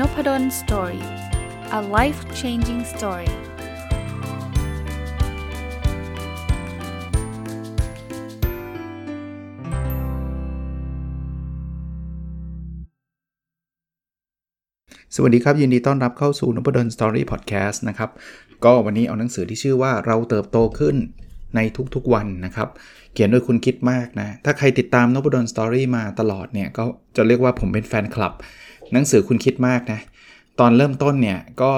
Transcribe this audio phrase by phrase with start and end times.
[0.00, 1.04] Nopadol story
[1.78, 3.30] a life changing story
[15.14, 18.10] สวัสดีครับ ยินดีต้อนรับเข้าสู่นพดล story พอดแคสต์นะครับ
[18.64, 20.96] ก็วันนี้เอาหนังสือที่ชื่อว่าเราเติบโตขึ้น
[21.56, 21.60] ใน
[21.94, 22.68] ทุกๆวันนะครับ
[23.12, 26.84] เขียนโดยคุณคิดมากนะ ถ้าใครติดตามนพดล story มาตลอดเนี่ย ก็
[27.16, 28.34] จะเรียกว่าผมเป็นแฟนคลับ
[28.92, 30.00] หนังสือคุณคิดมากนะ
[30.60, 31.70] ตอนเริ่มต้นเนี่ยก็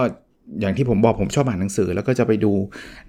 [0.61, 2.53] อย่างที่ผมบอกผมชอบอ่านหนังสือ แล้วก็จะไปดู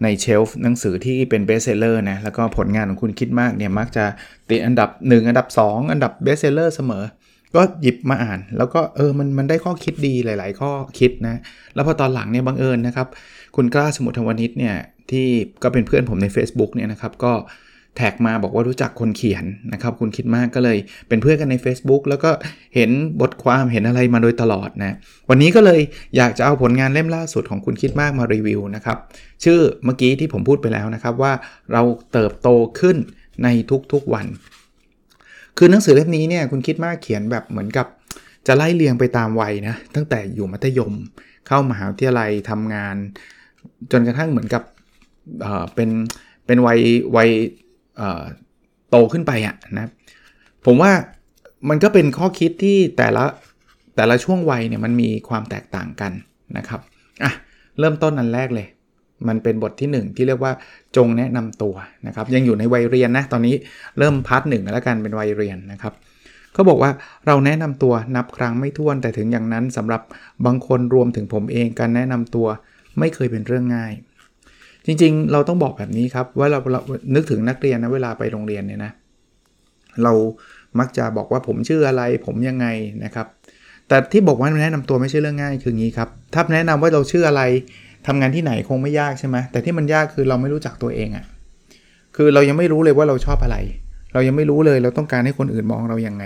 [0.03, 4.05] ใน shelf หนังสือที่เป็น bestseller นะ แล้วก็ผลงานของคุณคิดมากเนี่ยมักจะ
[4.49, 7.03] ติดอันดับ 1 อันดับ 2 อันดับ bestseller เสมอ
[7.55, 11.36] ก็หยิบมาอ่าน แล้วก็เออมันมันได้ข้อคิดดีหลาย ๆ ข้อคิดนะ
[11.75, 13.08] แล้วพอตอนหลังเนี่ยบังเอิญนะครับ
[13.55, 14.75] คุณกล้าสมุทรวณิชเนี่ย
[15.11, 15.27] ที่
[15.63, 17.34] ก็เป็นเพื่อนผมใน Facebook เนี่ยนะครับก็
[17.99, 20.77] แท็กมาบอกว่ารู้จักคนเขียนนะครับ คุณคิดมากก็เลย
[21.08, 22.31] เป็นเพื่อนกันใน Facebook แล้วก็
[22.75, 22.89] เห็น
[23.22, 24.95] บทความเห็นอะไรมาโดยตลอดนะ
[25.30, 25.81] วันนี้ก็เลย
[26.17, 28.97] อยากจะเอาผลงานเล่มล่าสุดของคุณคิดมากมารีวิวนะครับ
[29.44, 31.33] ชื่อเมื่อกี้ที่ผมพูดไปแล้วนะครับว่า
[31.72, 31.81] เรา
[32.14, 32.97] เติบโตขึ้น
[33.44, 33.47] ใน
[33.94, 34.25] ทุกๆวัน
[35.58, 37.88] คือหนังสือเล่มนี้เนี่ยคุณคิดมากเขียนแบบเหมือนกับ
[38.47, 40.94] จะไล่เรียงไปตามวัยนะตั้งแต่อยู่มัธยม
[41.47, 42.95] เข้ามหาวิทยาลัยทำงาน
[43.91, 44.63] จนกระทั่งเหมือนกับ
[45.41, 45.89] เป็น
[46.45, 46.80] เป็นวัย
[47.16, 47.30] วัย
[48.89, 49.89] โตขึ้นไปอะนะ
[50.66, 50.92] ผมว่า
[51.69, 53.23] มันก็เป็นข้อคิดที่แต่ละ
[53.95, 56.11] แต่ละช่วงวัยเนี่ยมันมีความแตกต่างกัน
[56.58, 56.81] นะครับ
[57.23, 57.31] อะ
[57.80, 58.67] เริ่มต้นอันแรกเลย
[59.28, 60.53] มันเป็นบทที่ 1 ที่เรียกว่า
[60.95, 61.75] จงแนะนำตัว
[62.08, 63.56] นะครับ ยังอยู่ในวัยเรียนนะตอนนี้
[63.97, 65.94] เริ่ม part หนึ่งแล้วกันเป็นวัยเรียนนะครับ
[66.53, 66.91] เขาบอกว่า
[67.28, 70.02] เราแนะนำตัวนับครั้งไม่ถ้วนแต่ถึงอย่างนั้นสำหรับ
[70.45, 72.47] บางคนรวมถึงผมเองการแนะนำตัว
[73.00, 73.94] ไม่เคยเป็นเรื่องง่าย
[74.85, 76.80] จริงๆ เราต้องบอกแบบนี้ครับว่าเราเรา
[77.16, 78.91] นึกถึงนักเรียนนะเวลาไปโรงเรียนเนี่ยนะ
[80.03, 80.13] เรา
[80.80, 82.67] มักจะบอกว่าผมชื่ออะไรผมยังไง
[83.03, 83.27] นะครับ
[83.88, 87.41] แต่ที่บอกว่าแนะนำตัวไม่ใช่เรื่องง่ายคืองี้ครับถ้าแนะนำว่าเราชื่ออะไร
[88.07, 91.25] ทำงานที่ไหนคงไม่ยากใช่ไหมแต่ที่มันยากคือเราไม่รู้จักตัวเองอะ่ะ
[92.16, 93.57] คือเรายังไม่รู้เลยว่าเราชอบอะไร
[94.13, 96.25] เรายังไม่รู้เลยเราต้องการให้คนอื่นมองเรายังไง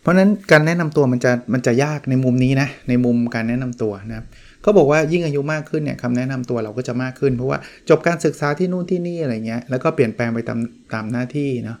[0.00, 4.26] เพราะฉะนั้นการแนะนำตัวมันจะมันจะยากในมุมนี้นะในมุมการแนะนำตัวนะครับ
[4.62, 10.58] เขาบอกว่ายิ่งอายุมากขึ้นเนี่ยคำแนะนำตัวเราก็จะมากขึ้น เพราะว่าจบการศึกษาที่นู่นที่นี่อะไรเงี้ยแล้วก็เปลี่ยนแปลงไปตาม
[10.94, 11.78] ตามหน้าที่เนาะ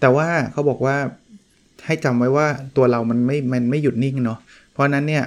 [0.00, 0.96] แต่ว่าเขาบอกว่า
[1.86, 2.46] ให้จำไว้ว่า
[2.76, 4.38] ตัวเรามันไม่มันไม่หยุดนิ่งเนาะ
[4.72, 5.24] เพราะนั้นเนี่ย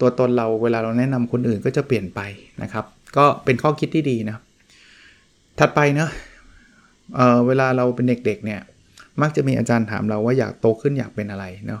[0.00, 2.20] ตัวตนเราเวลาเราแนะนำคนอื่นก็จะเปลี่ยนไป
[2.62, 2.84] นะครับ
[3.16, 4.36] ก็เป็นข้อคิดที่ดีนะ
[5.58, 6.10] ถัดไปเนาะ
[7.14, 8.60] เเวลาเราเป็นเด็กๆเนี่ย
[9.20, 11.80] มักจะมีอาจารย์ถามเราว่าอยากโตขึ้นอยากเป็นอะไรเนาะ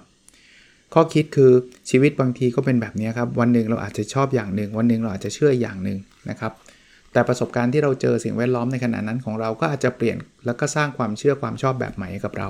[0.94, 1.52] ข้อคิดคือ
[1.90, 5.98] ชีวิตบางทีก็เป็นแบบนี้ครับ วันหนึ่งเราอาจจะชอบอย่างหนึ่ง วันหนึ่งเราอาจจะเชื่ออย่างหนึ่ง
[6.30, 6.52] นะครับ
[7.12, 10.16] แต่ประสบการณ์ที่เราเจอสิ่งแวดล้อมในขณะนั้นของเราก็อาจจะเปลี่ยน
[10.46, 12.48] แล้วก็สร้างความเชื่อความชอบแบบใหม่กับเรา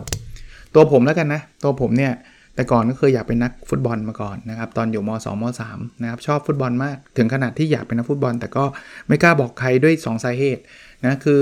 [0.75, 2.13] ตัวผมแล้วกันนะ ตัวผมเนี่ย
[2.55, 8.65] แต่ก่อนก็เคยอยากเป็นนักฟุตบอลมาก่อนนะครับตอนอยู่ม 2ม3นะครับชอบฟุตบอลมาก ถึงขนาดที่อยากเป็นนักฟุตบอล แต่ก็
[9.09, 10.63] ไม่กล้าบอกใครด้วย 2 สาเหตุ
[11.05, 11.41] นะคือ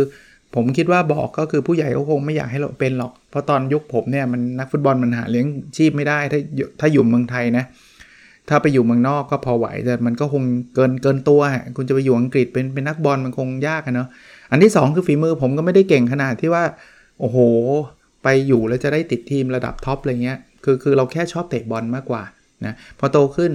[0.54, 5.46] ผมคิดว่าบอกก็คือผู้ใหญ่ก็คงไม่อยากให้เราเป็นหรอก เพราะตอนยุคผมเนี่ยมันนักฟุตบอลมันหาเลี้ยง
[5.76, 6.40] ชีพไม่ได้ถ้า
[6.80, 7.64] ถ้าอยู่เมืองไทยนะ
[8.48, 10.42] ถ้าไปอยู่เมืองนอกก็พอไหว แต่มันก็คง
[10.74, 11.40] เกินเกินตัว
[11.76, 14.08] คุณจะไปอยู่อังกฤษเป็นเป็นนักบอลมันคงยากเนาะ
[14.50, 16.64] อันที่ 2 คือฝีมือผมก็ไม่ได้เก่งขนาดที่ว่า
[17.20, 17.38] โอ้โห
[18.22, 22.22] ไปอยู่แล้วจะได้ติดทีมระดับท็อปอะไรเงี้ย คือคือเราแค่ชอบเตะบอลมากกว่า
[22.64, 23.52] นะพอโตขึ้น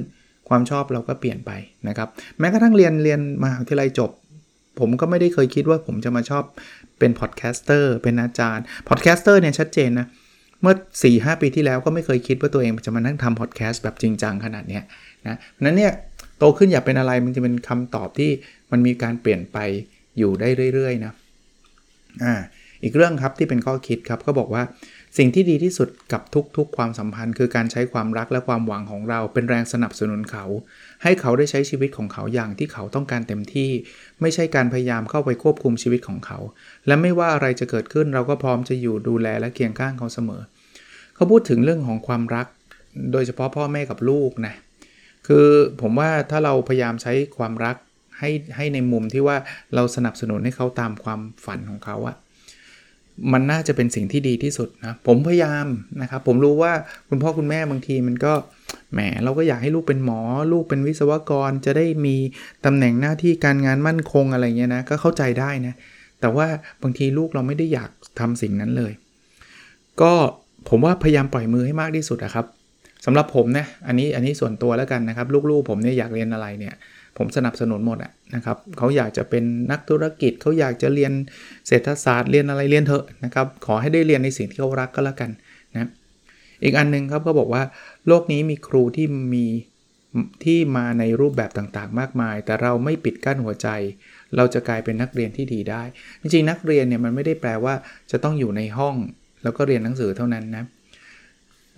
[0.50, 1.52] ความชอบเราก็เปลี่ยนไป
[1.88, 2.08] นะครับ
[2.40, 4.12] แม้กระทั่งเรียนเรียนมหาวิทยาลัยจบ
[4.80, 6.44] ผมก็ไม่ได้เคยคิดว่าผมจะมาชอบ
[7.00, 10.08] เป็น podcaster เป็นอาจารย์ podcaster เนี่ยชัดเจนนะ
[10.62, 10.76] เมื่อ
[11.08, 14.80] 4-5 ปีที่แล้วก็ไม่เคยคิดว่าตัวเองจะมานั่งทำพอดแคสต์แบบจริงจังขนาดนี้
[15.28, 15.94] นะนั้นเนี่ย
[16.38, 18.32] โตขึ้นอยากเป็นอะไรมันจะเป็นคำตอบที่
[18.72, 19.58] มันมีการเปลี่ยนไป
[20.18, 21.14] อยู่ได้เรื่อยๆนะ
[22.24, 22.34] อ่า
[22.84, 24.64] อีกเรื่องครับที่เป็นข้อคิดครับเขาบอกว่า
[25.18, 26.22] สิ่งที่ดีที่สุดกับ
[26.58, 30.46] ทุกๆ ความสัมพันธ์ คือการใช้ความรักและความหวังของเราเป็นแรงสนับสนุนเขา
[31.04, 33.70] ให้เขาได้ใช้ชีวิตของเขาอย่างที่เขาต้องการเต็มที่
[34.22, 36.40] ไม่ใช่การพยายามเข้าไปควบคุมชีวิตของเขา
[36.88, 40.42] และไม่ว่าอะไรจะเกิดขึ้นเราก็พร้อมจะอยู่ดูแลและเคียงข้างเขาเสมอ
[41.16, 42.48] เขาพูดถึงเรื่องของความรัก
[43.12, 44.54] โดยเฉพาะพ่อแม่กับลูกนะ
[45.28, 45.48] คือ
[45.82, 47.76] ผมว่าถ้าเราพยายามใช้ความรัก
[48.20, 49.38] ให้ให้ในมุมที่ว่า
[49.76, 52.16] เราสนับสนุนให้เขาตามความฝันของเขาอะ
[53.34, 55.66] มันน่าจะเป็นสิ่งที่ดีที่สุดนะผมพยายาม
[56.02, 56.74] นะครับ ผมรู้ว่า
[57.10, 58.34] คุณพ่อคุณแม่บางทีมันก็
[58.94, 60.22] แหมเราก็อยากให้ลูกเป็นหมอ
[60.52, 62.16] ลูกเป็นวิศวกรจะได้มี
[62.66, 65.74] ตำแหน่งหน้าที่การงานมั่นคงอะไรเงี้ยนะก็เข้าใจได้นะ
[66.22, 66.48] แต่ว่า
[66.84, 68.94] บางทีลูกเราไม่ได้อยากทำสิ่งนั้นเลย
[70.02, 70.14] ก็
[70.70, 72.46] ผมว่าพยายามปล่อยมือให้มากที่สุดนะครับ
[73.06, 76.76] สำหรับผมนะอันนี้อันนี้ส่วนตัวแล้วกันนะครับ ลูกๆผมเนี่ยอยากเรียนอะไรเนี่ย
[77.18, 81.12] ผมสนับสนุนหมดอะนะครับเขาอยากจะเป็นนักธุรกิจเขาอยากจะเรียน
[81.68, 85.30] เศรษฐศาสตร์เรียนอะไรเรียนเถอะนะครับขอให้ได้เรียนในสิ่งที่เขารักก็แล้วกัน
[85.74, 85.90] นะ
[86.64, 87.64] อีกอันนึงครับก็บอกว่า
[88.08, 89.46] โลกนี้มีครูที่มี
[90.44, 93.68] ที่มาในรูปแบบต่างๆ มากมาย แต่เราไม่ปิดกั้นหัวใจ
[94.36, 95.84] เราจะกลายเป็นนักเรียนที่ดีได้
[96.22, 97.74] จริงๆนักเรียนเนี่ยมันไม่ได้แปลว่า
[98.12, 98.96] จะต้องอยู่ในห้อง
[99.44, 100.64] แล้วก็เรียนหนังสือเท่านั้นนะ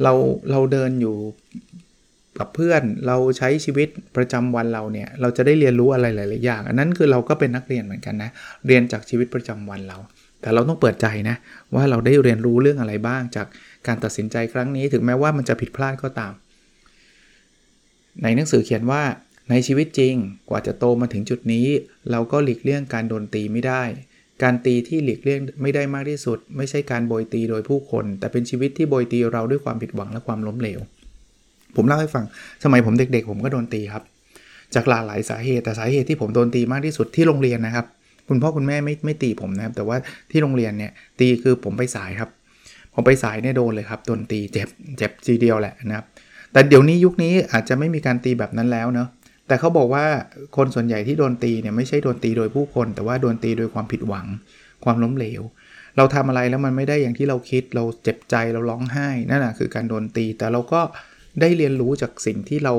[0.03, 0.13] เรา
[0.51, 1.15] เราเดินอยู่
[2.39, 3.87] กับเพื่อนเราใช้ชีวิต
[4.17, 8.29] ประจำวันเราเนี่ย เราจะได้เรียนรู้อะไรหลาย ๆ อย่าง อันนั้นคือเราก็เป็นนักเรียนเหมือนกันนะ
[8.67, 9.97] เรียนจากชีวิตประจำวันเรา
[10.41, 11.35] แต่เราต้องเปิดใจนะ
[11.75, 13.47] ว่าเราได้เรียนรู้เรื่องอะไรบ้างจาก
[13.87, 16.33] การตัดสินใจครั้งนี้ ถึงแม้ว่ามันจะผิดพลาดก็ตาม
[18.23, 19.01] ในหนังสือเขียนว่า
[19.49, 20.15] ในชีวิตจริง
[20.49, 21.67] กว่าจะโตมาถึงจุดนี้
[22.11, 23.83] เราก็หลีกเลี่ยงการโดนตีไม่ได้
[24.43, 30.79] การตีที่หลีกเลี่ยงไม่ได้มากที่สุด ไม่ใช่การโบยตีโดยผู้คน แต่เป็นชีวิตที่โบยตีเราด้วยความผิดหวังและความล้มเหลว
[31.75, 32.23] ผมเล่าให้ฟัง
[32.63, 34.03] สมัยผมเด็กๆ ผมก็โดนตีครับ
[34.75, 37.85] จากหลากหลายสาเหตุ แต่สาเหตุที่ผมโดนตีมากที่สุดที่โรงเรียนนะครับ
[38.27, 39.97] คุณพ่อคุณแม่ไม่ไม่ตีผมนะครับ แต่ว่า
[40.31, 42.29] ที่โรงเรียนเนี่ยตีคือผมไปสายครับ
[42.93, 46.05] ผมไปสายเนี่ยโดนเลยครับ โดนตีเจ็บ เจ็บทีเดียวแหละนะครับ
[46.51, 49.07] แต่เดี๋ยวนี้ยุคนี้อาจจะไม่มีการตีแบบนั้นแล้วเนาะ
[49.47, 50.05] แต่เขาบอกว่า
[50.57, 54.25] คนส่วนใหญ่ที่โดนตีเนี่ยไม่ใช่โดนตีโดยผู้คน แต่ว่าโดนตีโดยความผิดหวัง
[54.83, 55.41] ความล้มเหลว
[55.97, 60.81] เราทำอะไรแล้วมันไม่ได้อย่างที่เราคิดเราเจ็บใจเราร้องไห้นั่นแหะคือการโดนตี แต่เราก็
[61.41, 62.73] ได้เรียนรู้จากสิ่งที่เรา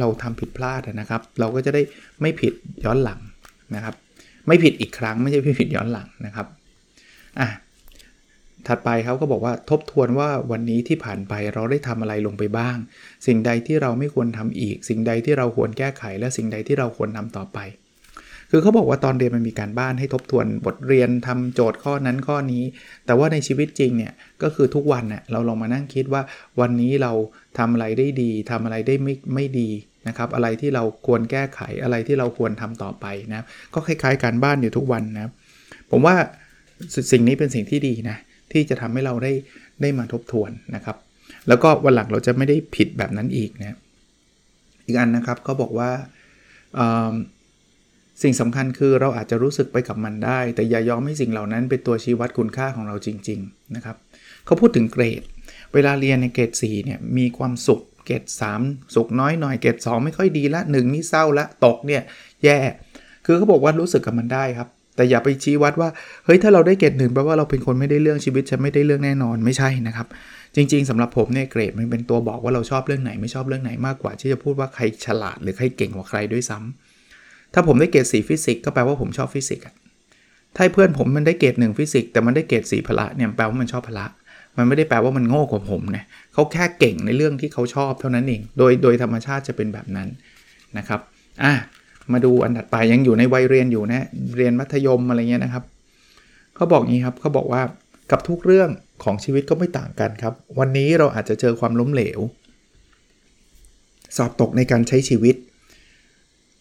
[0.00, 1.82] เราทำผิดพลาดนะครับ เราก็จะได้
[2.20, 2.52] ไม่ผิด
[2.84, 3.20] ย้อนหลัง
[3.74, 3.94] นะครับ
[4.48, 6.46] ไม่ผิดอีกครั้งไม่ใช่ผิดย้อนหลังนะครับ
[7.40, 7.48] อะ
[8.66, 12.76] ถัดไปเขาก็บอกว่าทบทวนว่าวันนี้ที่ผ่านไปเราได้ทำอะไรลงไปบ้าง
[13.26, 17.58] สิ่งใดที่เราไม่ควรทำอีก สิ่งใดที่เราควรแก้ไขและสิ่งใดที่เราควรทาต่อไป
[18.50, 22.62] คือเขาบอกว่าตอนเรียนมันมีการบ้านให้ทบทวนบทเรียนทำโจทย์ข้อนั้นข้อนี้
[23.06, 24.12] แต่ว่าในชีวิตจริงเนี่ย
[24.42, 26.22] ก็คือทุกวันเนี่ยเราลองมานั่งคิดว่า
[26.60, 27.12] วันนี้เรา
[27.58, 29.68] ทำอะไรได้ดีทำอะไรได้ไม่ไม่ดี
[30.08, 33.42] นะครับอะไรที่เราควรแก้ไขอะไรที่เราควรทำต่อไปนะ
[33.74, 35.30] ก็คล้ายๆ การบ้านอยู่ทุกวันนะ
[35.90, 36.14] ผมว่า
[37.12, 38.16] สิ่งนี้เป็นสิ่งที่ดีนะ
[38.52, 39.32] ที่จะทำให้เราได้
[39.82, 40.96] ได้มาทบทวนนะครับ
[41.48, 43.76] แล้วก็วันหลังเราจะไม่ได้ผิดแบบนั้นอีกนะ
[44.86, 45.90] อีกอันนะครับก็บอกว่า
[48.22, 53.96] สิ่งสำคัญคือเราอาจจะรู้สึกไปกับมันได้ แต่อย่ายอมให้สิ่งเหล่านั้นเป็นตัวชี้วัดคุณค่าของเราจริง ๆ นะครับ
[54.44, 55.22] เขาพูดถึงเกรด
[55.74, 58.22] เวลาเรียนในเกรด4เนี่ยมีความสุขเกรด
[58.58, 62.02] 3 สุขน้อยหน่อยเกรด2 ไม่ค่อยดีละ 1 นี่เศร้าละตกเนี่ย
[62.44, 62.58] แย่
[63.26, 65.88] คือเขาบอกว่ารู้สึกกับมันได้ครับ แต่อย่าไปชี้วัดว่า
[66.24, 70.06] เฮ้ยถ้าเราได้เกรดหนึ่งแปลว่าเราเป็นคนไม่ได้เรื่องชีวิตฉันไม่ได้เรื่องแน่นอนไม่ใช่นะครับ
[70.56, 76.87] จริง ๆสำหรับผมเนี่ยเกรดมันเป็นตัวบอกว่าเราชอบเรื่องไหนไม่ชอบเรื่องไหนมากกว่าที่จะพูดว่าใครฉลาดหรือใครเก่งกว่าใครด้วยซ้ำ
[77.54, 79.66] ถ้าผมได้เกรดสี่ฟิสิกส์ก็แปลว่าผมชอบฟิสิกส์
[80.56, 84.06] ถ้าเพื่อนผมมันได้เกรดหนึ่งฟิสิกส์แต่มันได้เกรดสีพละเนี่ยแปลว่ามันชอบพละ
[84.56, 90.08] มันไม่ได้แปลว่ามันโง่กว่าผมนะเขาแค่เก่งในเรื่องที่เขาชอบเท่านั้นเอง โดยโดยธรรมชาติจะเป็นแบบนั้น
[90.78, 91.00] นะครับ
[91.42, 91.52] อะ
[92.12, 94.06] มาดูอันดับไปยังอยู่ในวัยเรียนอยู่นะ
[94.36, 95.64] เรียนมัธยมอะไรเงี้ยนะครับ
[96.56, 97.62] เขาบอกงี้ครับเขาบอกว่า
[98.10, 98.70] กับทุกเรื่อง
[99.04, 102.20] ของชีวิตก็ไม่ต่างกันครับ วันนี้เราอาจจะเจอความล้มเหลว
[104.16, 105.36] สอบตกในการใช้ชีวิต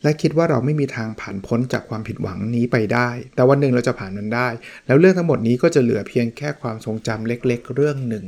[0.04, 4.48] และคิดว่าเราไม่มีทางผ่านพ้นจากความผิดหวังนี้ไปได้ แต่วันหนึ่งเราจะผ่านมันได้
[4.88, 8.26] แล้วเรื่องทั้งหมดนี้ก็จะเหลือเพียงแค่ความทรงจำเล็ก ๆ เรื่องหนึ่ง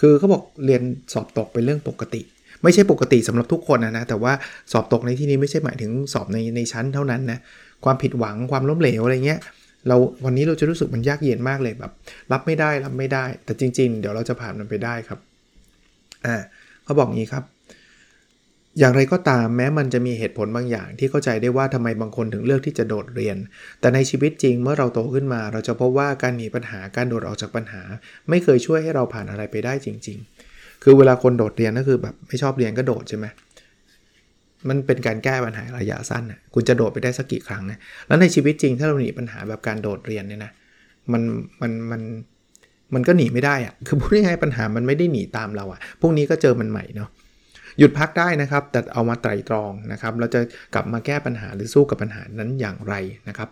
[0.00, 2.22] คือเขาบอกเรียนสอบตกเป็นเรื่องปกติ
[2.62, 4.32] ไม่ใช่ปกติสำหรับทุกคนนะนะแต่ว่า
[4.72, 7.38] สอบตกในที่นี้ไม่ใช่หมายถึงสอบในในชั้นเท่านั้นนะ
[7.84, 9.40] ความผิดหวังความล้มเหลวอะไรเงี้ย
[9.88, 11.92] เราวันนี้เราจะรู้สึกมันยากเย็นมากเลยแบบ
[12.32, 15.18] รับไม่ได้รับไม่ได้ แต่จริง ๆ เดี๋ยวเราจะผ่านมันไปได้ครับ
[16.26, 16.36] อ่า
[16.84, 17.44] เขาบอกงี้ครับ
[18.78, 23.36] อย่างไรก็ตามแม้มันจะมีเหตุผลบางอย่าง ที่เข้าใจได้ว่าทำไมบางคนถึงเลือกที่จะโดดเรียน
[23.80, 27.82] แต่ในชีวิตจริงเมื่อเราโตขึ้นมา เราจะพบว่าการหนีปัญหาการโดดออกจากปัญหา
[28.28, 30.18] ไม่เคยช่วยให้เราผ่านอะไรไปได้จริง
[30.50, 33.26] ๆ คือเวลาคนโดดเรียนก็คือแบบไม่ชอบเรียนก็โดดใช่ไหม
[34.68, 40.52] มันเป็นการแก้ปัญหาระยะสั้นนะคุณจะโดดไปได้สักกี่ครั้งนะแล้วในชีวิตจริงถ้าเราหนีปัญหาแบบการโดดเรียนเนี่ยนะ
[41.12, 41.22] มัน
[41.60, 42.02] มันมัน
[42.94, 47.08] มันก็หนีไม่ได้อะคือพูดง่ายๆปัญหามันไม่ได้หนีตามเราอะพรุ่งนี้ก็เจอมันใหม่เนาะ
[47.78, 50.40] หยุดพักได้นะครับ แต่เอามาไตรตรองนะครับ เราจะ
[50.74, 52.94] กลับมาแก้ปัญหาหรือสู้กับปัญหานั้นอย่างไร
[53.28, 53.48] นะครับ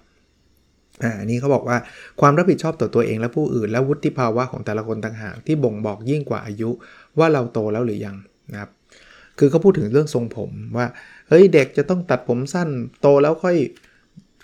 [1.04, 1.76] อ่านี้เขาบอกว่า
[2.20, 6.70] ความรับผิดชอบต่อตัวเองและผู้อื่น และวุฒิภาวะของแต่ละคนต่างหากที่บ่งบอกยิ่งกว่าอายุ
[7.18, 8.16] ว่าเราโตแล้วหรือยัง
[8.52, 8.70] นะครับ
[9.38, 10.86] คือเขาพูดถึงเรื่องทรงผมว่า
[11.28, 12.68] เฮ้ยเด็กจะต้องตัดผมสั้น
[13.00, 13.56] โตแล้วค่อย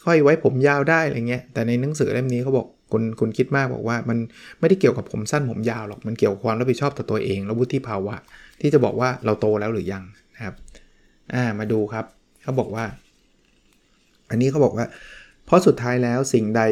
[0.04, 4.18] ค่อยไว้ผมยาวได้อะไรเงี้ยแต่ในหนังสือเล่มนี้เขาบอกคุณคุณคิดมากบอกว่ามัน
[4.61, 8.14] ไม่ได้เกี่ยวกับผมสั้นผมยาวหรอกมันเกี่ยวกับความรับผิดชอบต่อตัวเองและวุฒิภาวะ
[8.61, 10.55] ที่จะบอกว่าเราโตแล้วหรือยังนะครับ
[11.35, 12.05] อ่ามาดูครับ
[12.43, 12.85] เขาบอกว่า
[14.31, 14.87] อันนี้เขาบอกว่า
[15.47, 16.63] เพราะสุดท้ายแล้วสิ่งใด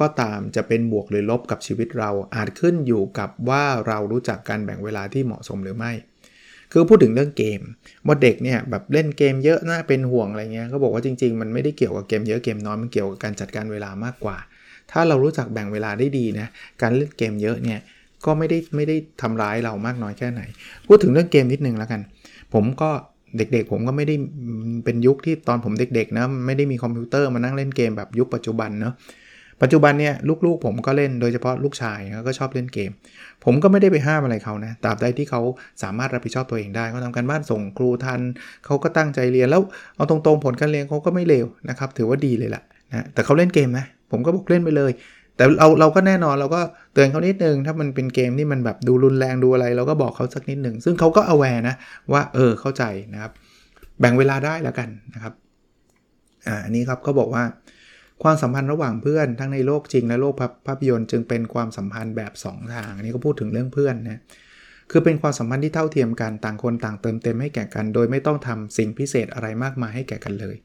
[0.00, 5.92] ก็ตามจะเป็นบวกหรือลบกับชีวิตเราอาจขึ้นอยู่กับว่าเรารู้จักการแบ่งเวลาที่เหมาะสมหรือไม่
[6.72, 7.60] คือพูดถึงเรื่องเกม
[8.06, 14.36] ว่าเด็กเนี่ยแบบเล่นเกมเยอะน่าเป็นห่วงอะไรเงี้ยเขาบอกว่าจริง ๆ มันไม่ได้เกี่ยวกับเกมเยอะเกมน้อยมันเกี่ยวกับการจัดการเวลามากกว่า
[14.92, 16.48] ถ้าเรารู้จักแบ่งเวลาได้ดีนะ
[16.82, 17.80] การเล่นเกมเยอะเนี่ย
[18.26, 20.42] ก็ไม่ได้ไม่ได้ทำร้ายเรามากน้อยแค่ไหน
[20.86, 22.00] พูดถึงเรื่องเกมนิดนึงแล้วกัน
[22.54, 22.90] ผมก็
[23.36, 24.14] เด็กๆ ผมก็ไม่ได้
[24.84, 28.94] เป็นยุคที่ตอนผมเด็กๆนะไม่ได้มีคอมพิวเตอร์มานั่งเล่นเกมแบบยุคปัจจุบันเนาะ
[29.62, 30.14] ปัจจุบันเนี่ย
[30.46, 32.90] ลูกๆผมก็เล่นโดยเฉพาะลูกชายเขาก็ชอบเล่นเกม
[33.44, 35.40] ผมก็ไม่ได้ไปห้ามอะไรเขานะตราบใดที่เขา
[35.82, 38.20] สามารถรับผิดชอบตัวเองได้เขาทำการบ้านส่งครูทัน
[38.66, 39.62] เขาก็ตั้งใจเรียนแล้ว
[39.96, 44.92] เอาตรงๆผลการเรียนเขาก็ไม่เลวนะครับถือว่าดีเลยแหละนะแต่เขาเล่นเกมนะผมก็บอกเล่นไปเลย
[45.38, 46.60] แต่เราเราก็แน่นอนเราก็
[46.94, 51.74] เตือนเขานิดนึง ถ้ามันเป็นเกมที่มันแบบดูรุนแรงดูอะไร เราก็บอกเขาสักนิดหนึ่งซึ่งเขาก็ aware นะ
[52.12, 53.32] ว่าเออเข้าใจนะครับ
[54.00, 55.34] แบ่งเวลาได้แล้วกันนะครับ
[56.46, 57.44] อ่าอันนี้ครับเขาบอกว่า
[58.22, 60.34] ความสัมพันธ์ระหว่างเพื่อนทั้งในโลกจริงและโลก
[60.66, 64.20] ภาพยนตร์จึงเป็นความสัมพันธ์แบบ 2 ทาง อันนี้ก็พูดถึงเรื่องเพื่อนนะ
[64.90, 70.56] คือเป็นความสัมพันธ์ที่เท่าเทียมกันต่างคนต่างเติมเต็มให้แก่กัน โดยไม่ต้องทำสิ่งพิเศษอะไรมากมายให้แก่กันเลย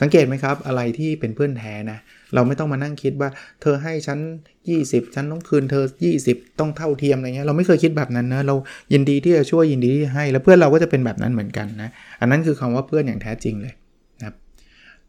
[0.00, 1.98] สังเกตไหมครับ อะไรที่เป็นเพื่อนแท้นะ
[2.34, 3.28] เราไม่ต้องมานั่งคิดว่า
[3.62, 4.18] เธอให้ฉัน
[4.66, 5.84] 20 ฉันต้องคืนเธอ
[6.22, 8.54] 20 ต้องเท่าเทียมอะไรเงี้ยเราไม่เคยคิดแบบนั้นนะเรา
[8.92, 11.90] ยินดีที่จะช่วยยินดีที่จะให้ แล้วเพื่อนเราก็จะเป็นแบบนั้นเหมือนกันนะ
[12.20, 13.74] อันนั้นคือคำว่าเพื่อนอย่างแท้จริงเลย
[14.18, 14.34] นะครับ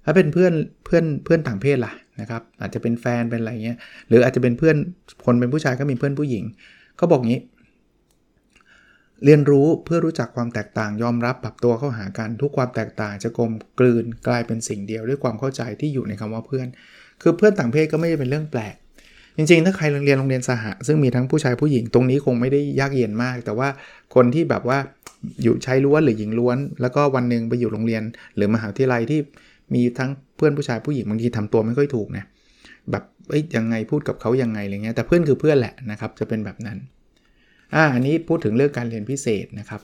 [0.03, 0.53] ถ้าเป็นเพื่อน
[0.85, 4.75] เพื่อนเพื่อนต่างเพศล่ะนะครับอาจจะเป็นแฟนเป็นอะไรเงี้ยหรืออาจจะเป็นเพื่อน
[5.25, 6.43] คนเป็นผู้ชายก็มีเพื่อนผู้หญิง
[6.97, 7.41] เขาบอกงี้
[9.25, 16.67] เรียนรู้เพื่อรู้จักความแตกต่างยอมรับปรับตัวเข้าหากันทุกความแตกต่างจะกลมกลืนกลายเป็นสิ่งเดียวด้วยความเข้าใจที่อยู่ในคำว่าเพื่อน
[17.21, 18.75] คือเพื่อนต่างเพศก็ไม่ได้เป็นเรื่องแปลก
[19.37, 23.69] จริงๆ ถ้าใครเรียนโรงเรียนสหะ ซึ่งมีทั้งผู้ชายผู้หญิงตรงนี้คงไม่ได้ยากเย็นมาก แต่ว่า
[24.15, 24.77] คนที่แบบว่า
[25.43, 28.03] อยู่ชายล้วนหรือหญิงล้วน แล้วก็วันหนึ่งไปอยู่โรงเรียน
[28.35, 29.19] หรือมหาวิทยาลัยที่
[29.73, 32.25] มีทั้งเพื่อนผู้ชายผู้หญิงบางทีทำตัวไม่ค่อยถูกนะ
[32.91, 36.77] แบบเอ้ยยังไงพูดกับเขายังไงอะไรเงี้ยแต่เพื่อนคือเพื่อนแหละนะครับจะเป็นแบบนั้น
[37.75, 39.81] อ่าอันนี้พูดถึงเรื่องการเรียนพิเศษนะครับ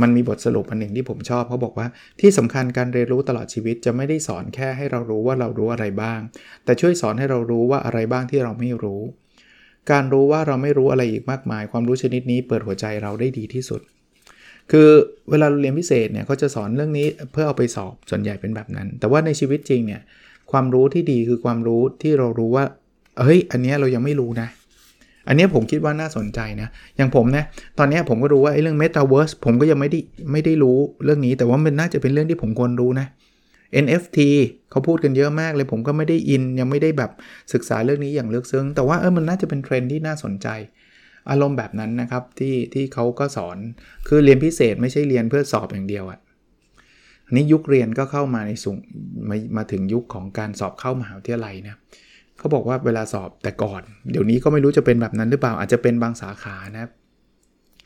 [0.00, 1.86] มันมีบทสรุปอันหนึ่งที่ผมชอบเขาบอกว่า
[2.20, 6.20] ที่สำคัญการเรียนรู้ตลอดชีวิตจะไม่ได้สอนแค่ให้เรารู้ว่าเรารู้อะไรบ้าง
[6.64, 9.02] แต่ช่วยสอนให้เรารู้ว่าอะไรบ้างที่เราไม่รู้
[9.90, 13.80] การรู้ว่าเราไม่รู้อะไรอีกมากมาย ความรู้ชนิดนี้เปิดหัวใจเราได้ดีที่สุด
[14.70, 14.88] คือ
[15.30, 20.00] เวลาเรียนพิเศษเนี่ยเขาจะสอนเรื่องนี้เพื่อเอาไปสอบส่วนใหญ่เป็นแบบนั้น แต่ว่าในชีวิตจริงเนี่ย
[20.52, 22.64] ความรู้ที่ดีคือความรู้ที่เรารู้ว่า
[23.20, 24.48] เฮ้ยอันนี้เรายังไม่รู้นะ
[25.28, 27.44] อันนี้ผมคิดว่าน่าสนใจนะ อย่างผมนะ
[27.78, 30.00] ตอนนี้ผมก็รู้ว่าไอ้เรื่อง Metaverse ผมก็ยังไม่ได้
[30.32, 33.06] ไม่ได้รู้เรื่องนี้ แต่ว่ามันน่าจะเป็นเรื่องที่ผมควรรู้นะ
[33.84, 34.18] NFT
[34.70, 37.10] เขาพูดกันเยอะมากเลยผมก็ไม่ได้อินยังไม่ได้แบบ
[37.52, 40.48] ศึกษาเรื่องนี้อย่างลึกซึ้ง แต่ว่าเออมันน่าจะเป็นเทรนด์ที่น่าสนใจ
[41.30, 43.56] อารมณ์แบบนั้นนะครับที่ที่เขาก็สอน
[44.08, 46.20] คือเรียนพิเศษไม่ใช่เรียนเพื่อสอบอย่างเดียวอะ
[47.26, 48.76] อันนี้ยุคเรียนก็เข้ามาในสูง
[49.28, 51.76] มามาถึงยุคของการสอบเข้ามหาวิทยาลัยนะ
[52.42, 56.90] เขาบอกว่าเวลาสอบแต่ก่อน เดี๋ยวนี้ก็ไม่รู้จะเป็นแบบนั้นหรือเปล่าอาจจะเป็นบางสาขานะครับ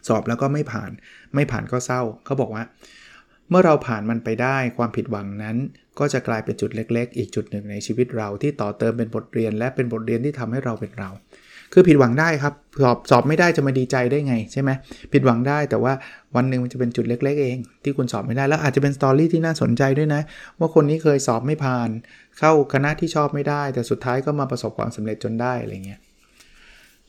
[0.09, 0.91] สอบแล้วก็ไม่ผ่าน
[1.35, 2.63] ไม่ผ่านก็เศร้า เขาบอกว่า
[3.51, 5.57] เมื่อเราผ่านมันไปได้ความผิดหวังนั้น
[5.99, 11.11] ก็จะกลายเป็นจุดเล็ก ๆ อีกจุดหนึ่งในชีวิตเราที่ต่อเติมเป็นบทเรียน และเป็นบทเรียนที่ทำให้เราเป็นเรา
[11.73, 14.71] คือผิดหวังได้ครับ สอบสอบไม่ได้จะมาดีใจได้ไงใช่ไหม
[15.13, 15.93] ผิดหวังได้แต่ว่า
[16.37, 20.23] วันหนึ่งมันจะเป็นจุดเล็ก ๆ เอง ที่คุณสอบไม่ได้แล้วอาจจะเป็นสตอรี่ที่น่าสนใจด้วยนะ
[20.59, 21.91] ว่าคนนี้เคยสอบไม่ผ่าน
[22.39, 26.01] เข้าคณะที่ชอบไม่ได้ แต่สุดท้ายก็มาประสบความสำเร็จจนได้อะไรเงี้ย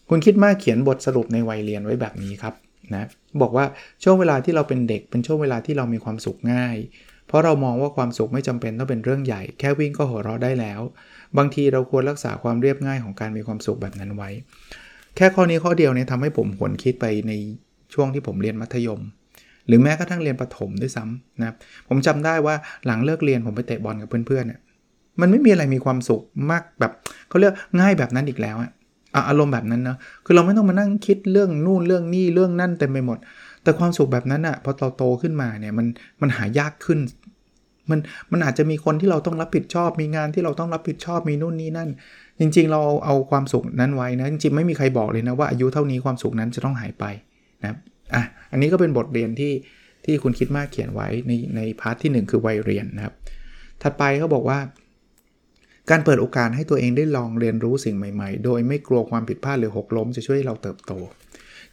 [0.10, 2.54] คุณคิดมากเขียนบทสรุปในวัยเรียนไว้แบบนี้ครับ
[2.96, 3.06] นะ
[3.42, 3.66] บอกว่า
[4.04, 6.78] ช่วงเวลาที่เราเป็นเด็กเป็นช่วงเวลาที่เรามีความสุขง่าย
[7.28, 10.82] เพราะเรามองว่าความสุขไม่จำเป็นต้องเป็นเรื่องใหญ่ แค่วิ่งก็หัวเราะได้แล้ว
[11.38, 14.30] บางทีเราควรรักษาความเรียบง่ายของการมีความสุขแบบนั้นไว้
[15.16, 17.34] แค่ข้อนี้ข้อเดียวเนี่ยทำให้ผมหวนคิดไปใน
[17.94, 19.02] ช่วงที่ผมเรียนมัธยม
[19.68, 21.56] หรือแม้กระทั่งเรียนประถมด้วยซ้ำนะครับ
[21.88, 22.56] ผมจำได้ว่า
[22.86, 24.60] หลังเลิกเรียนผมไปเตะบอลกับเพื่อนๆเนี่ย
[25.22, 26.92] มันไม่มีอะไรมีความสุขมากแบบ
[27.30, 28.72] เขาเรียกง่ายแบบนั้นอีกแล้วอะ
[29.30, 33.18] อารมณ์แบบนั้นนะคือเราไม่ต้องมานั่งคิดเรื่องนู่นเรื่องนี่เรื่องนั่นเต็มไปหมด
[33.64, 35.86] แต่ความสุขแบบนั้นอะพอเราโตขึ้นมาเนี่ยมัน
[36.22, 37.00] มันหายากขึ้น
[37.89, 38.00] มัน
[38.32, 41.89] มันอาจจะมีคนที่เราต้องรับผิดชอบ มีงานที่เราต้องรับผิดชอบมีนู่นนี่นั่น
[42.39, 47.06] จริง ๆ เราเอาความสุขนั้นไว้นะ จริง ๆ ไม่มีใครบอกเลยนะว่าอายุเท่านี้ความสุขนั้นจะต้องหายไป
[47.62, 47.77] นะ
[48.15, 49.53] อะอันนี้ก็เป็นบทเรียนที่
[50.06, 53.13] ที่คุณคิดมากเขียนไว้ในในพาร์ทที่ 1 คือวัยเรียนนะครับ
[53.82, 54.60] ถัดไปเขาบอกว่า
[55.89, 60.91] การเปิดโอกาสให้ตัวเองได้ลองเรียนรู้สิ่งใหม่ๆ โดยไม่กลัวความผิดพลาดหรือหกล้มจะช่วยเราเติบโต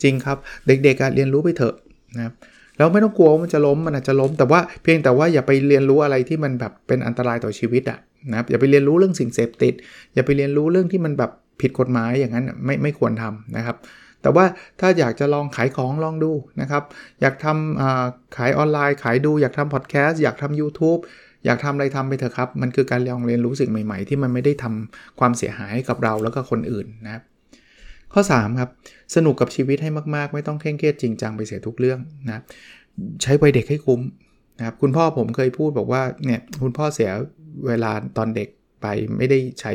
[0.02, 1.74] จริงครับ เด็กๆเรียนรู้ไปเถอะ
[2.16, 2.34] นะครับ
[2.78, 7.98] แล้วไม่ต้องกลัวว่ามันจะล้มมันอาจจะล้ม แต่ว่าเพียงแต่ว่าอย่าไปเรียนรู้อะไรที่มันแบบเป็นอันตรายต่อชีวิตอะ
[8.30, 9.74] นะครับอย่าไปเรียนรู้เรื่องสิ่งเสพติด
[10.14, 13.76] อย่าไปเรียนรู้เรื่องที่มันแบบผิดกฎหมายอย่างนั้นไม่ไม่ควรทำนะครับ
[14.22, 14.44] แต่ว่า
[14.80, 16.82] ถ้าอยากจะลองขายของลองดูนะครับ
[17.20, 21.00] อยากทำขายออนไลน์ ขายดูอยากทำพอดแคสต์อยากทำ YouTube
[21.44, 27.22] อยากทำอะไรทำไปเถอะครับ มันคือการลองเรียนรู้สิ่งใหม่ ๆ ที่มันไม่ได้ทำความเสียหายกับเราแล้วก็คนอื่นนะครับ
[28.12, 28.70] ข้อ 3 ครับ
[29.16, 32.42] สนุกกับชีวิตให้มากๆ ไม่ต้องเคร่งเครียดจริงจังไปเสียทุกเรื่องนะ
[33.22, 34.00] ใช้วัยเด็กให้คุ้ม
[34.58, 37.10] นะครับคุณพ่อผมเคยพูดบอกว่าเนี่ยคุณพ่อเสีย
[37.66, 38.48] เวลาตอนเด็ก
[38.82, 39.72] ไปไม่ได้ใช้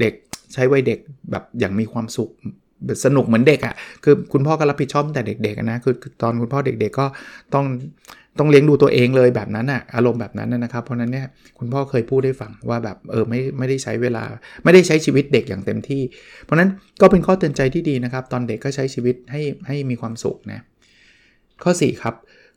[0.00, 0.14] เด็ก
[0.54, 0.98] ใช้วัยเด็ก
[1.30, 2.30] แบบอย่างมีความสุข
[3.04, 7.06] สนุกเหมือนเด็กอะ่ะคือคุณพ่อก็รับผิดชอบแต่เด็กๆนะคือตอนคุณพ่อเด็กๆก็
[7.54, 7.64] ต้อง
[8.38, 11.26] ต้องเลี้ยงดูตัวเองเลยแบบนั้นอะอารมณ์แบบนั้นนะครับ เพราะนั้นเนี่ย
[11.58, 14.22] คุณพ่อเคยพูดได้ฟังว่าแบบเออไม่ไม่ได้ใช้เวลา
[14.64, 16.02] ไม่ได้ใช้ชีวิตเด็กอย่างเต็มที่
[16.44, 16.70] เพราะนั้น
[17.00, 20.60] ก็เป็นข้อเตือนใจที่ดีนะครับ ตอนเด็กก็ใช้ชีวิตให้ให้มีความสุขนะ
[21.62, 22.14] ข้อ 4 ครับ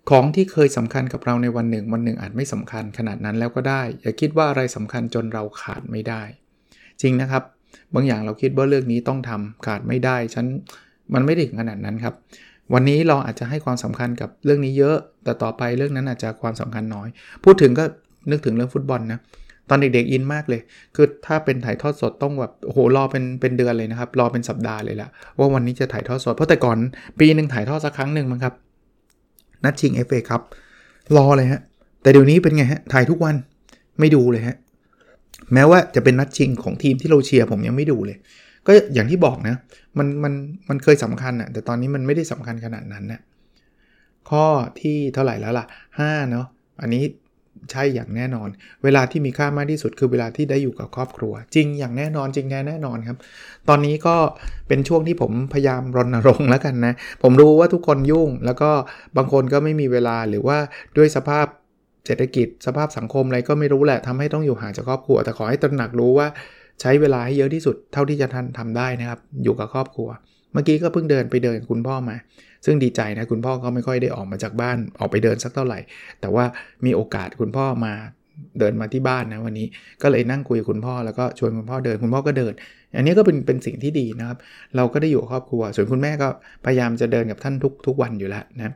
[0.10, 6.24] ของที่เคยสำคัญกับเราในวันหนึ่ง วันหนึ่งอาจไม่สำคัญขนาดนั้นแล้วก็ได้ อย่าคิดว่าอะไรสำคัญจนเราขาดไม่ได้
[7.02, 7.44] จริงนะครับ
[7.96, 10.46] บางอย่างเราคิดว่าเรื่องนี้ต้องทำขาดไม่ได้ฉัน
[11.14, 12.14] มันไม่ถึงขนาดนั้นครับ
[12.74, 17.08] วันนี้เราอาจจะให้ความสำคัญกับเรื่องนี้เยอะ แต่ต่อไปเรื่องนั้นอาจจะความสำคัญน้อย
[17.44, 17.84] พูดถึงก็
[18.32, 19.20] นึกถึงเรื่องฟุตบอลนะ
[19.70, 20.62] ตอนเด็กๆอินมากเลย
[20.96, 26.78] คือถ้าเป็นถ่ายทอดสดต้องแบบโหรอเป็นเป็นเดือนเลยนะครับ รอเป็นสัปดาห์เลยละว่าวันนี้จะถ่ายทอดสด เพราะแต่ก่อน
[27.20, 28.54] ปีหนึ่งถ่ายทอดสักครั้งหนึ่งมั้งครับ
[29.64, 30.42] นัดชิง FA ครับ
[31.18, 31.62] รอเลยฮะ
[32.02, 33.36] แต่เดี๋ยวนี้เป็นไงฮะ ถ่ายทุกวัน
[34.00, 34.56] ไม่ดูเลยฮะ
[35.54, 38.18] แม้ว่าจะเป็นนัดชิงของทีมที่เราเชียร์ผมยังไม่ดูเลย
[38.68, 39.56] ก็อย่างที่บอกนะ
[39.98, 40.34] มันมัน
[40.70, 43.22] มันเคยสำคัญอะแต่ตอนนี้มันไม่ได้สำคัญขนาดนั้นนะ
[44.30, 44.46] ข้อ
[44.80, 45.66] ที่เท่าไหร่แล้วล่ะ
[46.00, 46.46] 5เนาะ
[46.82, 47.04] อันนี้
[47.72, 48.50] ใช่อย่างแน่นอน
[48.84, 53.18] เวลาที่มีค่ามากที่สุดคือเวลาที่ได้อยู่กับครอบครัว จริงอย่างแน่นอนจริงแน่แน่นอนครับ
[53.70, 54.16] ตอนนี้ก็
[54.68, 56.94] เป็นช่วงที่ผมพยายามรณรงค์แล้วกันนะ
[57.24, 58.72] ผมรู้ว่าทุกคนยุ่ง แล้วก็
[59.18, 60.58] บางคนก็ไม่มีเวลาหรือว่า
[60.98, 61.46] ด้วยสภาพ
[62.06, 66.28] เศรษฐกิจสภาพสังคมอะไรก็ไม่รู้แหละทำให้ต้องอยู่ห่างจากครอบครัว แต่ขอให้ตระหนักรู้ว่า
[66.82, 70.10] ใช้เวลาให้เยอะที่สุดเท่าที่จะทันทำได้นะครับ อยู่กับครอบครัว
[70.54, 72.16] เมื่อกี้ก็เพิ่งเดินไปเดินกับคุณพ่อมา
[72.66, 75.80] ซึ่งดีใจนะคุณพ่อก็ไม่ค่อยได้ออกมาจากบ้านออกไปเดินสักเท่าไหร่
[76.22, 76.46] แต่ว่า
[76.86, 77.94] มีโอกาสคุณพ่อมา
[78.60, 79.68] เดินมาที่บ้านนะวันนี้
[80.02, 82.54] ก็เลยนั่งคุยกับคุณพ่อแล้วก็ชวนคุณพ่อเดินคุณพ่อก็เดิน
[82.98, 84.38] อันนี้ก็เป็นเป็นสิ่งที่ดีนะครับ
[84.76, 86.28] เราก็ได้อยู่ครอบครัว ส่วนคุณแม่ก็
[86.66, 88.74] พยายามจะเดินกับท่านทุกทุกวันอยู่แล้วนะ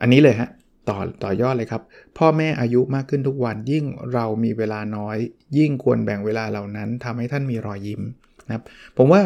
[0.00, 0.48] อันนี้เลยฮะ
[0.88, 1.82] ต่อต่อยอดเลยครับ
[2.18, 5.16] พ่อแม่อายุมากขึ้นทุกวัน ยิ่งเรามีเวลาน้อย
[5.58, 8.02] ยิ่งควรแบ่งเวลาเหล่านั้นทำให้ท่านมีรอยยิ้ม
[8.46, 8.64] นะครับ
[8.98, 9.20] ผมว่า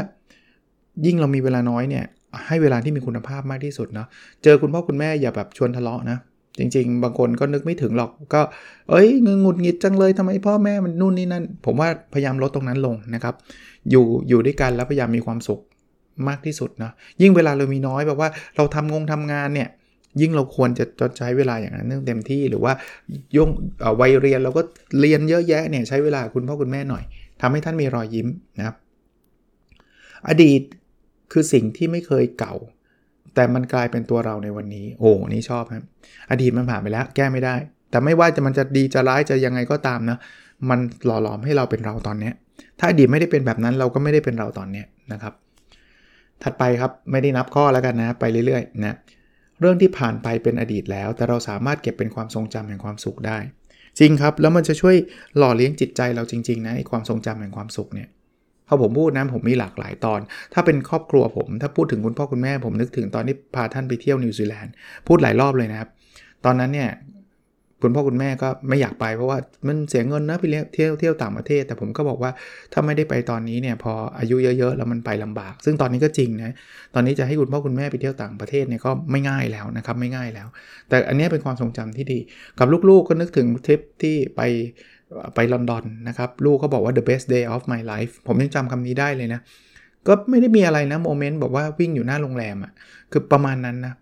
[1.06, 2.04] ยิ่งเรามีเวลาน้อยเนี่ย
[2.46, 4.06] ให้เวลาที่มีคุณภาพมากที่สุดเนาะ
[4.42, 6.18] เจอคุณพ่อคุณแม่อย่าแบบชวนทะเลาะนะ
[6.58, 8.40] จริง ๆ บางคนก็นึกไม่ถึงหรอกก็
[8.90, 13.34] เอ้ยงงุดหงิดจังเลยทำไมพ่อแม่มันนู่นนี่นั่น ผมว่าพยายามลดตรงนั้นลงนะครับ
[13.90, 15.60] อยู่อยู่ด้วยกันแล้วพยายามมีความสุข
[16.28, 16.90] มากที่สุดนะ
[17.22, 19.68] ยิ่งเวลาเรามีน้อยแบบว่าเราทำงงทำงานเนี่ย
[20.20, 22.72] ยิ่งเราควรจะจใช้เวลาอย่างนั้นเต็มที่หรือว่า
[23.36, 23.48] ย่ง
[24.00, 24.62] วัยเรียนเราก็
[25.00, 27.04] เรียนเยอะแยะเนี่ยใช้เวลาคุณพ่อคุณแม่หน่อย
[27.40, 28.76] ทำให้ท่านมีรอยยิ้มนะครับ
[30.28, 30.62] อดีต
[31.32, 32.54] คือสิ่งที่ไม่เคยเก่า
[33.34, 35.84] แต่มันกลายเป็นตัวเราในวันนี้ โอ้นี่ชอบครับ
[36.30, 37.54] อดีตมันผ่านไปแล้ว แก้ไม่ได้
[37.90, 40.18] แต่ไม่ว่าจะมันจะดีจะร้ายจะยังไงก็ตามนะ
[40.70, 42.30] มันหล่อหลอมให้เราเป็นเราตอนนี้
[42.78, 45.34] ถ้าอดีตไม่ได้เป็นแบบนั้นเราก็ไม่ได้เป็นเราตอนนี้นะครับ
[46.42, 48.96] ถัดไปครับไม่ได้นับข้อแล้วกันนะไปเรื่อยๆนะ
[49.60, 53.38] เรื่องที่ผ่านไปเป็นอดีตแล้ว แต่เราสามารถเก็บเป็นความทรงจำแห่งความสุขได้
[53.98, 54.96] จริงครับ แล้วมันจะช่วย
[55.38, 58.08] หล่อเลี้ยงจิตใจเราจริงๆนะไอความทรงจำแห่งความสุขเนี่ย
[58.68, 60.20] พอผมพูดนะผมมีหลากหลายตอน
[60.54, 64.72] ถ้าเป็นครอบครัวผม ถ้าพูดถึงคุณพ่อคุณแม่ผมนึกถึงตอนที่พาท่านไปเที่ยวนิวซีแลนด์
[65.06, 65.88] พูดหลายรอบเลยนะครับ
[66.44, 66.90] ตอนนั้นเนี่ย
[67.82, 72.30] คุณพ่อคุณแม่ก็ไม่อยากไปเพราะว่ามันเสียเงินนะไปเที่ยวเที่ยวต่างประเทศ แต่ผมก็บอกว่า
[72.72, 76.54] ถ้าไม่ได้ไปตอนนี้เนี่ยพออายุเยอะๆแล้วมันไปลำบาก ซึ่งตอนนี้ก็จริงนะ
[76.94, 80.48] ตอนนี้จะให้คุณพ่อคุณแม่ไปเที่ยวต่างประเทศเนี่ยก็ไม่ง่ายแล้วนะครับไม่ง่ายแล้ว
[80.88, 82.18] แต่อันนี้เป็นความทรงจำที่ดี
[82.58, 84.40] กับลูกๆก็นึกถึงทริปที่ไป
[85.34, 89.40] ไปลอนดอนนะครับลูกเขาบอกว่า the best day of my life ผมยังจำคำนี้ได้เลยนะ
[90.08, 92.72] ก็ไม่ได้มีอะไรนะโมเมนต์บอกว่าวิ่งอยู่หน้าโรงแรมอะ่ะ
[93.12, 93.94] คือประมาณนั้นนะ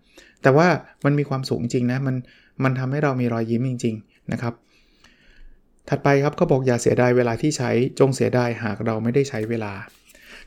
[0.43, 0.67] แต่ว่า
[1.05, 2.15] มันมีความสูงจริงนะมัน
[2.63, 4.53] มันทำให้เรามีรอยยิ้มจริง ๆ นะครับ
[5.89, 9.73] ถัดไปครับเขาบอกอย่าเสียดายเวลาที่ใช้จงเสียดายหากเราไม่ได้ใช้เวลา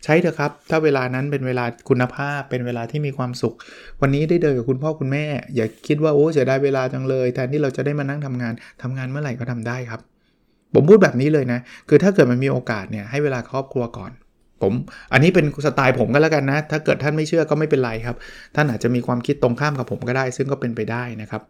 [0.05, 3.55] ใช้เถอะครับ ถ้าเวลานั้นเป็นเวลาคุณภาพ เป็นเวลาที่มีความสุข
[4.01, 10.01] วันนี้ได้เดินกับคุณพ่อคุณแม่ อย่าคิดว่าโอ้เสียดายเวลาจังเลยแทนที่เราจะได้มานั่งทำงานทำงานเมื่อไหร่ก็ทำได้ครับ
[10.75, 14.13] ผมพูดแบบนี้เลยนะ คือถ้าเกิดมันมีโอกาสเนี่ยให้เวลาครอบครัวก่อน
[14.63, 14.73] ผม
[15.13, 18.17] อันนี้เป็นสไตล์ผมก็แล้วกันนะ ถ้าเกิดท่านไม่เชื่อก็ไม่เป็นไรครับ
[18.55, 21.43] ท่านอาจจะมีความคิดตรงข้ามกับผมก็ได้ ซึ่งก็เป็นไปได้นะครับ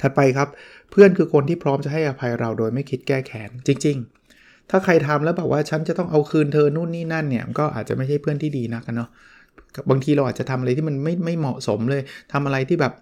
[0.00, 0.48] ถัดไปครับ
[0.90, 3.96] เพื่อนคือคนที่พร้อมจะให้อภัยเราโดยไม่คิดแก้แค้นจริง
[4.34, 9.10] ๆ ถ้าใครทำแล้วแบบว่าฉันจะต้องเอาคืนเธอนู่นนี่นั่นเนี่ยก็อาจจะไม่ใช่เพื่อนที่ดีนักเนาะ
[9.90, 12.92] บางทีเราอาจจะทำอะไรที่มันไม่ไม่เหมาะสมเลยทำอะไรที่แบบ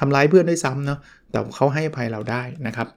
[0.00, 0.98] ทำร้ายเพื่อนด้วยซ้ำเนาะ
[1.30, 2.88] แต่เขาให้อภัยเราได้นะครับ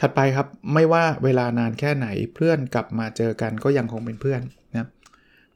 [0.00, 4.42] ถัดไปครับไม่ว่าเวลานานแค่ไหนเพื่อนกลับมาเจอกันก็ยังคงเป็นเพื่อน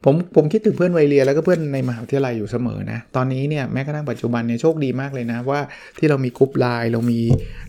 [0.05, 5.61] ผมผมคิดถึงเพื่อนวัยเรียนแล้วก็เพื่อนในมหาวิทยาลัยอยู่เสมอนะ ตอนนี้เนี่ยแม้กระทั่งปัจจุบันเนี่ยโชคดีมากเลยนะ ว่า
[5.99, 7.21] ที่เรามีกรุ๊ปไลน์เรามี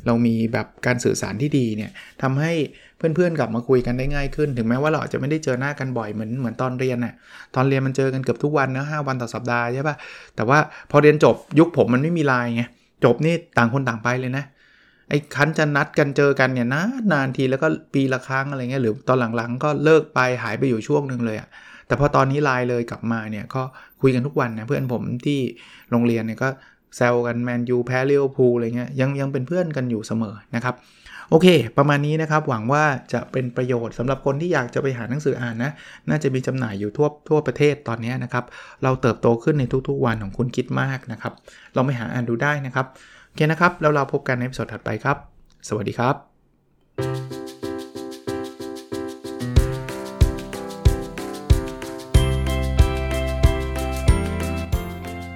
[0.05, 1.91] เรามีแบบการสื่อสารที่ดีเนี่ย
[2.21, 2.53] ทำให้
[2.97, 7.13] เพื่อนๆกลับมาคุยกันได้ง่ายขึ้น ถึงแม้ว่าเราจะไม่ได้เจอหน้ากันบ่อยเหมือนเหมือนตอนเรียนน่ะ
[7.55, 9.95] ตอนเรียนมันเจอกันเกือบทุกวันนะหวันต่อสัปดาห์ใช่ปะ
[10.35, 10.57] แต่ว่า
[10.91, 12.63] พอเรียนจบยุคผมมันไม่มีไลน์ไง
[13.03, 14.43] จบนี่ต่างคนต่างไปเลยนะ
[15.09, 16.81] ไอ้คันจะนัดกันเจอกันเนี่ยนา
[17.13, 21.49] นานทีแล้วก็ปีละครั้งอะไรเงี้ยหรือตอนหลังๆ ก็เลิกไปหายไปอยู่ช่วงหนึ่งเลยอะ
[21.87, 23.63] แต่พอตอนนี้ไลน์เลยกลับมาเนี่ยก็
[24.01, 25.39] คุยกันทุกวันนะเพื่อนผมที่
[25.91, 26.49] โรงเรียนเนี่ยก็
[26.97, 30.75] แซวกันแมนยูแพ้เลี้ยวพูอะไรเงี้ยยังยังเป็นเพื่อนกันอยู่เสมอนะครับ
[31.29, 35.71] โอเค ประมาณนี้นะครับ หวังว่าจะเป็นประโยชน์สำหรับคนที่อยากจะไปหาหนังสืออ่านนะ
[36.09, 38.45] น่าจะมีจำหน่ายอยู่ทั่วทั่วประเทศตอนนี้นะครับ
[38.83, 41.33] เราเติบโตขึ้นในทุกๆวันของคุณคิดมากนะครับ
[41.73, 42.85] เราไปหาอ่านดูได้นะครับ
[43.27, 45.17] โอเคนะครับ แล้วเราพบกันในสดถัดไปครับ
[45.67, 47.42] สวัสดีครับ